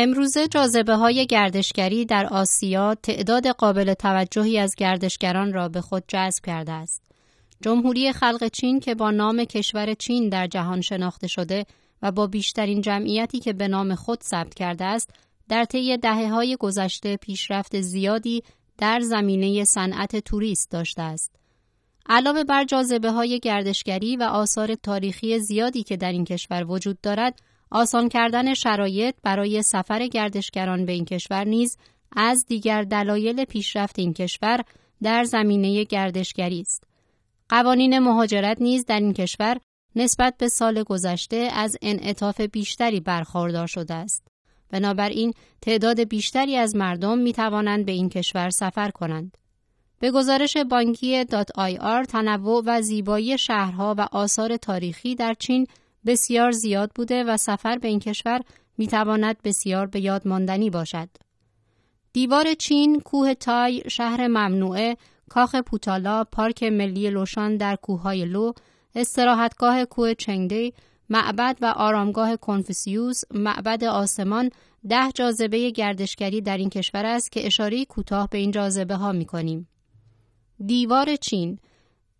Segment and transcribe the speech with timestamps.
[0.00, 6.44] امروزه جاذبه های گردشگری در آسیا تعداد قابل توجهی از گردشگران را به خود جذب
[6.44, 7.02] کرده است.
[7.62, 11.66] جمهوری خلق چین که با نام کشور چین در جهان شناخته شده
[12.02, 15.10] و با بیشترین جمعیتی که به نام خود ثبت کرده است،
[15.48, 18.42] در طی دهه های گذشته پیشرفت زیادی
[18.78, 21.36] در زمینه صنعت توریست داشته است.
[22.06, 27.40] علاوه بر جاذبه های گردشگری و آثار تاریخی زیادی که در این کشور وجود دارد،
[27.70, 31.76] آسان کردن شرایط برای سفر گردشگران به این کشور نیز
[32.16, 34.64] از دیگر دلایل پیشرفت این کشور
[35.02, 36.84] در زمینه گردشگری است.
[37.48, 39.56] قوانین مهاجرت نیز در این کشور
[39.96, 44.28] نسبت به سال گذشته از انعطاف بیشتری برخوردار شده است.
[44.70, 49.36] بنابراین تعداد بیشتری از مردم می توانند به این کشور سفر کنند.
[50.00, 55.66] به گزارش بانکی .ir تنوع و زیبایی شهرها و آثار تاریخی در چین
[56.06, 58.40] بسیار زیاد بوده و سفر به این کشور
[58.78, 61.08] می تواند بسیار به یاد ماندنی باشد.
[62.12, 64.96] دیوار چین، کوه تای، شهر ممنوعه،
[65.30, 68.52] کاخ پوتالا، پارک ملی لوشان در کوههای لو،
[68.94, 70.74] استراحتگاه کوه چنگدی،
[71.10, 74.50] معبد و آرامگاه کنفوسیوس، معبد آسمان،
[74.88, 79.24] ده جاذبه گردشگری در این کشور است که اشاره کوتاه به این جاذبه ها می
[79.24, 79.68] کنیم.
[80.66, 81.58] دیوار چین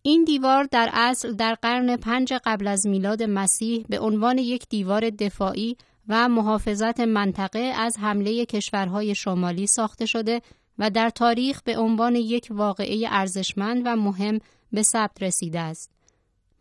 [0.03, 5.11] این دیوار در اصل در قرن پنج قبل از میلاد مسیح به عنوان یک دیوار
[5.11, 5.77] دفاعی
[6.09, 10.43] و محافظت منطقه از حمله کشورهای شمالی ساخته شده
[10.79, 14.39] و در تاریخ به عنوان یک واقعه ارزشمند و مهم
[14.73, 15.91] به ثبت رسیده است.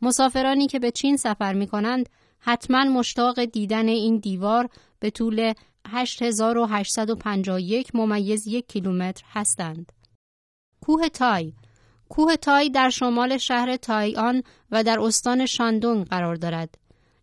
[0.02, 5.54] مسافرانی که به چین سفر می کنند حتما مشتاق دیدن این دیوار به طول
[5.88, 9.92] 8851 ممیز یک کیلومتر هستند.
[10.82, 11.54] کوه تای
[12.10, 16.78] کوه تای در شمال شهر تایان و در استان شاندونگ قرار دارد.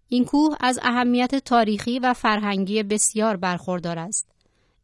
[0.09, 4.27] این کوه از اهمیت تاریخی و فرهنگی بسیار برخوردار است.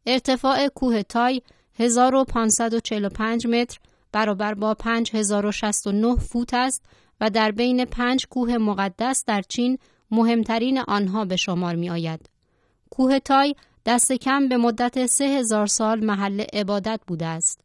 [0.05, 1.41] ارتفاع کوه تای
[1.79, 3.79] 1545 متر
[4.11, 6.85] برابر با 5069 فوت است
[7.21, 9.77] و در بین پنج کوه مقدس در چین
[10.11, 12.29] مهمترین آنها به شمار می آید.
[12.89, 17.61] کوه تای دست کم به مدت 3000 سال محل عبادت بوده است.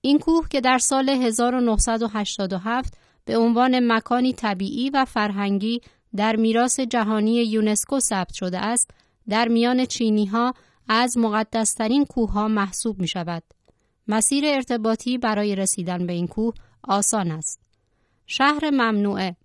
[0.00, 2.94] این کوه که در سال 1987
[3.24, 5.80] به عنوان مکانی طبیعی و فرهنگی
[6.16, 8.90] در میراث جهانی یونسکو ثبت شده است،
[9.28, 10.54] در میان چینی ها
[10.88, 13.42] از مقدسترین کوه ها محسوب می شود.
[14.08, 17.60] مسیر ارتباطی برای رسیدن به این کوه آسان است.
[18.26, 19.36] شهر ممنوعه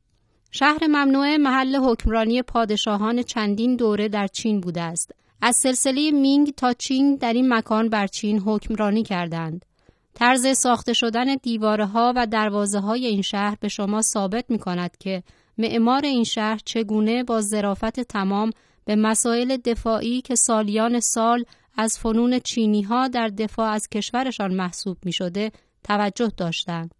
[0.51, 5.11] شهر ممنوعه محل حکمرانی پادشاهان چندین دوره در چین بوده است.
[5.41, 9.65] از سلسله مینگ تا چینگ در این مکان بر چین حکمرانی کردند.
[10.13, 14.97] طرز ساخته شدن دیواره ها و دروازه های این شهر به شما ثابت می کند
[14.99, 15.23] که
[15.57, 18.51] معمار این شهر چگونه با ظرافت تمام
[18.85, 21.45] به مسائل دفاعی که سالیان سال
[21.77, 25.51] از فنون چینی ها در دفاع از کشورشان محسوب می شده
[25.83, 26.95] توجه داشتند.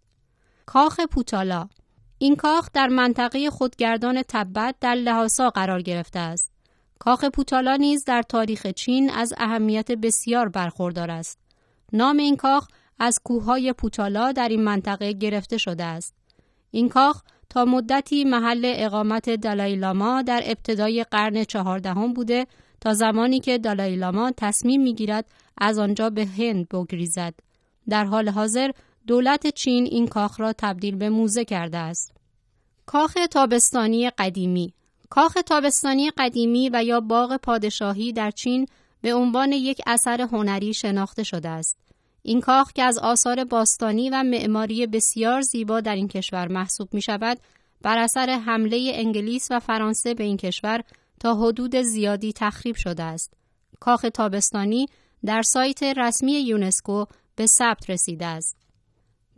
[0.66, 1.68] کاخ پوتالا
[2.18, 6.52] این کاخ در منطقه خودگردان تبت در لحاسا قرار گرفته است.
[6.98, 11.38] کاخ پوتالا نیز در تاریخ چین از اهمیت بسیار برخوردار است.
[11.92, 12.68] نام این کاخ
[12.98, 16.14] از کوههای پوتالا در این منطقه گرفته شده است.
[16.70, 22.46] این کاخ تا مدتی محل اقامت دالایلاما در ابتدای قرن چهاردهم بوده
[22.80, 25.26] تا زمانی که دالایلاما تصمیم می‌گیرد
[25.58, 27.34] از آنجا به هند بگریزد.
[27.88, 28.70] در حال حاضر
[29.06, 32.12] دولت چین این کاخ را تبدیل به موزه کرده است.
[32.86, 34.74] کاخ تابستانی قدیمی
[35.10, 38.66] کاخ تابستانی قدیمی و یا باغ پادشاهی در چین
[39.00, 41.83] به عنوان یک اثر هنری شناخته شده است.
[42.26, 47.02] این کاخ که از آثار باستانی و معماری بسیار زیبا در این کشور محسوب می
[47.02, 47.38] شود،
[47.82, 50.80] بر اثر حمله انگلیس و فرانسه به این کشور
[51.20, 53.32] تا حدود زیادی تخریب شده است.
[53.80, 54.86] کاخ تابستانی
[55.24, 57.04] در سایت رسمی یونسکو
[57.36, 58.56] به ثبت رسیده است.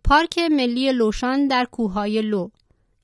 [0.04, 2.48] پارک ملی لوشان در کوههای لو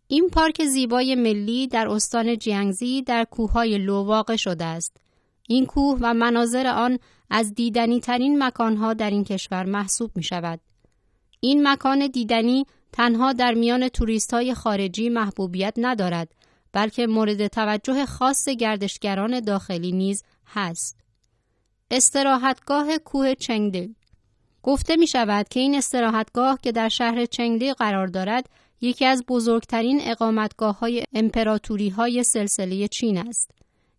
[0.09, 4.97] این پارک زیبای ملی در استان جیانگزی در کوههای لو واقع شده است.
[5.49, 6.99] این کوه و مناظر آن
[7.35, 10.61] از دیدنی ترین مکانها در این کشور محسوب می شود.
[11.41, 16.35] این مکان دیدنی تنها در میان توریست های خارجی محبوبیت ندارد
[16.73, 21.01] بلکه مورد توجه خاص گردشگران داخلی نیز هست.
[21.91, 23.91] استراحتگاه کوه چنگده
[24.63, 28.49] گفته می شود که این استراحتگاه که در شهر چنگده قرار دارد
[28.81, 33.51] یکی از بزرگترین اقامتگاه های امپراتوری های سلسله چین است.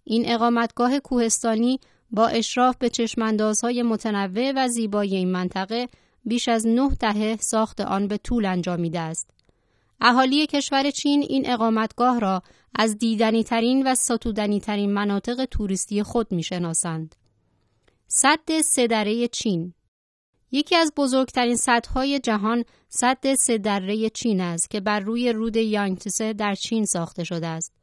[0.03, 1.79] این اقامتگاه کوهستانی
[2.13, 5.87] با اشراف به چشماندازهای متنوع و زیبای این منطقه
[6.25, 9.29] بیش از نه دهه ساخت آن به طول انجامیده است.
[10.01, 12.41] اهالی کشور چین این اقامتگاه را
[12.75, 17.15] از دیدنی ترین و ستودنی ترین مناطق توریستی خود می شناسند.
[18.07, 19.73] سد سه دره چین
[20.51, 26.33] یکی از بزرگترین سدهای جهان سد سه دره چین است که بر روی رود یانگتسه
[26.33, 27.73] در چین ساخته شده است.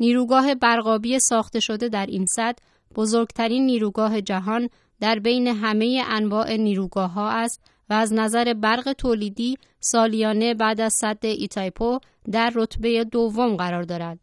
[0.00, 2.58] نیروگاه برقابی ساخته شده در این سد
[2.94, 4.68] بزرگترین نیروگاه جهان
[5.00, 7.60] در بین همه انواع نیروگاه ها است
[7.90, 11.98] و از نظر برق تولیدی سالیانه بعد از سد ایتایپو
[12.30, 14.18] در رتبه دوم قرار دارد.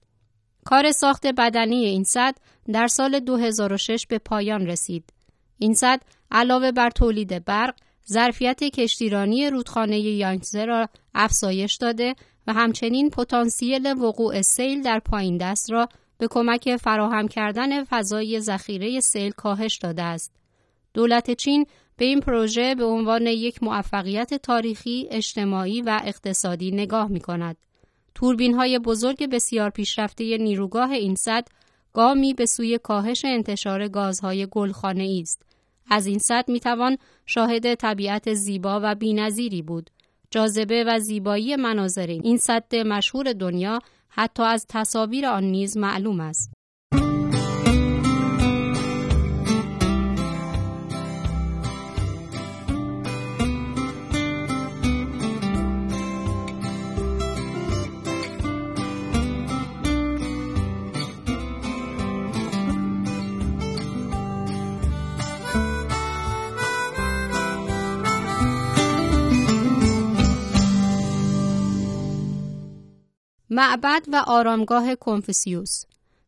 [0.65, 2.35] کار ساخت بدنی این سد
[2.73, 5.13] در سال 2006 به پایان رسید.
[5.57, 6.01] این سد
[6.31, 7.75] علاوه بر تولید برق،
[8.09, 12.15] ظرفیت کشتیرانی رودخانه یانگزه را افزایش داده
[12.47, 15.89] و همچنین پتانسیل وقوع سیل در پایین دست را
[16.19, 20.35] به کمک فراهم کردن فضای ذخیره سیل کاهش داده است.
[20.93, 21.65] دولت چین
[21.97, 27.57] به این پروژه به عنوان یک موفقیت تاریخی، اجتماعی و اقتصادی نگاه می کند.
[28.15, 31.47] توربین های بزرگ بسیار پیشرفته نیروگاه این صد
[31.93, 35.41] گامی به سوی کاهش انتشار گازهای گلخانه است.
[35.89, 39.89] از این صد می توان شاهد طبیعت زیبا و بینظیری بود.
[40.31, 43.79] جاذبه و زیبایی مناظر این صد مشهور دنیا
[44.19, 46.58] حتی از تصاویر آن نیز معلوم است.
[73.59, 75.83] معبد و آرامگاه کنفوسیوس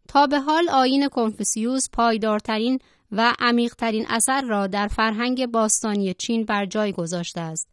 [0.07, 2.80] تا به حال آین کنفوسیوس پایدارترین
[3.12, 7.68] و عمیقترین اثر را در فرهنگ باستانی چین بر جای گذاشته است.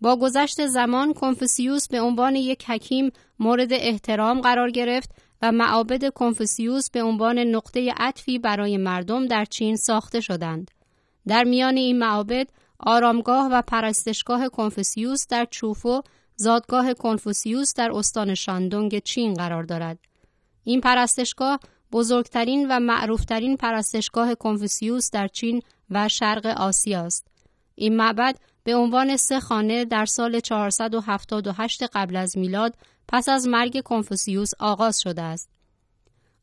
[0.00, 5.10] با گذشت زمان کنفوسیوس به عنوان یک حکیم مورد احترام قرار گرفت
[5.42, 10.70] و معابد کنفوسیوس به عنوان نقطه عطفی برای مردم در چین ساخته شدند.
[11.28, 12.48] در میان این معابد
[12.80, 16.02] آرامگاه و پرستشگاه کنفوسیوس در چوفو
[16.36, 19.98] زادگاه کنفوسیوس در استان شاندونگ چین قرار دارد.
[20.64, 21.60] این پرستشگاه
[21.92, 27.26] بزرگترین و معروفترین پرستشگاه کنفوسیوس در چین و شرق آسیا است.
[27.74, 32.74] این معبد به عنوان سه خانه در سال 478 قبل از میلاد
[33.08, 35.50] پس از مرگ کنفوسیوس آغاز شده است.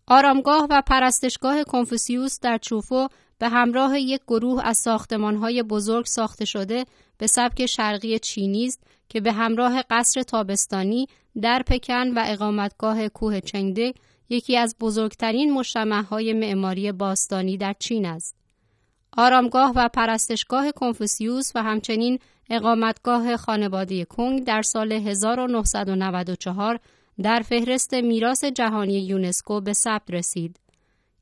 [0.07, 3.07] آرامگاه و پرستشگاه کنفوسیوس در چوفو
[3.37, 6.85] به همراه یک گروه از ساختمانهای بزرگ ساخته شده
[7.17, 11.07] به سبک شرقی چینی است که به همراه قصر تابستانی
[11.41, 13.93] در پکن و اقامتگاه کوه چنگده
[14.29, 15.63] یکی از بزرگترین
[16.09, 18.35] های معماری باستانی در چین است.
[19.17, 22.19] آرامگاه و پرستشگاه کنفوسیوس و همچنین
[22.49, 26.79] اقامتگاه خانواده کنگ در سال 1994
[27.21, 30.59] در فهرست میراث جهانی یونسکو به ثبت رسید.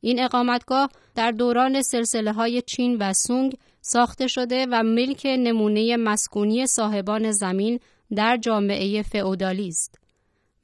[0.01, 6.67] این اقامتگاه در دوران سلسله های چین و سونگ ساخته شده و ملک نمونه مسکونی
[6.67, 7.79] صاحبان زمین
[8.15, 9.99] در جامعه فئودالی است.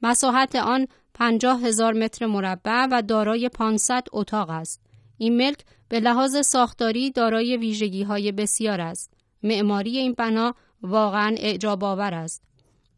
[0.02, 4.80] مساحت آن 50 هزار متر مربع و دارای 500 اتاق است.
[5.18, 5.58] این ملک
[5.88, 9.14] به لحاظ ساختاری دارای ویژگی های بسیار است.
[9.42, 12.42] معماری این بنا واقعا اعجاب آور است.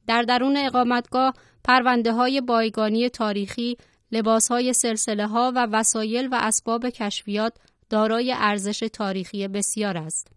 [0.07, 1.35] در درون اقامتگاه
[1.65, 3.77] پرونده های بایگانی تاریخی،
[4.13, 7.53] لباس های سلسله ها و وسایل و اسباب کشفیات
[7.91, 10.29] دارای ارزش تاریخی بسیار است.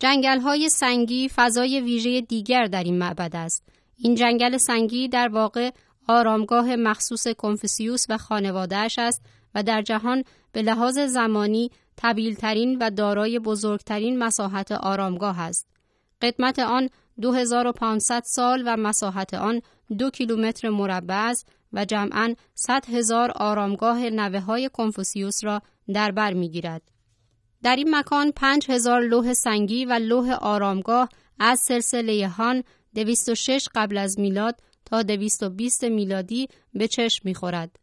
[0.00, 3.64] جنگل های سنگی فضای ویژه دیگر در این معبد است.
[3.96, 5.70] این جنگل سنگی در واقع
[6.08, 9.22] آرامگاه مخصوص کنفوسیوس و خانوادهش است
[9.54, 15.66] و در جهان به لحاظ زمانی طویلترین و دارای بزرگترین مساحت آرامگاه است.
[16.22, 16.88] قدمت آن
[17.20, 19.60] 2500 سال و مساحت آن
[19.98, 26.32] دو کیلومتر مربع است و جمعاً 100 هزار آرامگاه نوه های کنفوسیوس را در بر
[26.32, 26.82] می‌گیرد.
[27.62, 34.18] در این مکان 5000 لوح سنگی و لوح آرامگاه از سلسله هان 206 قبل از
[34.18, 37.78] میلاد تا 220 میلادی به چشم می‌خورد.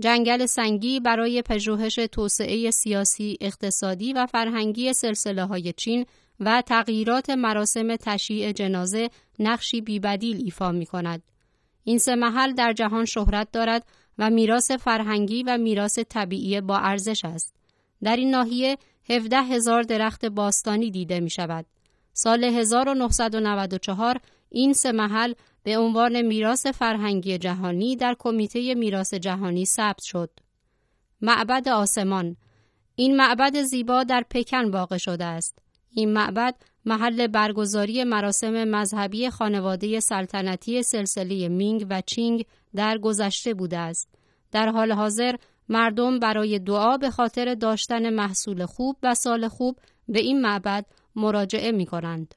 [0.00, 6.06] جنگل سنگی برای پژوهش توسعه سیاسی، اقتصادی و فرهنگی سلسله های چین
[6.40, 11.22] و تغییرات مراسم تشییع جنازه نقشی بیبدیل ایفا می کند.
[11.84, 13.86] این سه محل در جهان شهرت دارد
[14.18, 17.54] و میراث فرهنگی و میراث طبیعی با ارزش است.
[18.02, 18.78] در این ناحیه
[19.10, 21.66] 17 هزار درخت باستانی دیده می شود.
[22.12, 24.20] سال 1994
[24.50, 30.30] این سه محل به عنوان میراث فرهنگی جهانی در کمیته میراث جهانی ثبت شد.
[31.20, 32.36] معبد آسمان
[32.94, 35.58] این معبد زیبا در پکن واقع شده است.
[35.98, 43.78] این معبد محل برگزاری مراسم مذهبی خانواده سلطنتی سلسله مینگ و چینگ در گذشته بوده
[43.78, 44.08] است.
[44.52, 45.36] در حال حاضر
[45.68, 50.86] مردم برای دعا به خاطر داشتن محصول خوب و سال خوب به این معبد
[51.16, 52.34] مراجعه می کنند.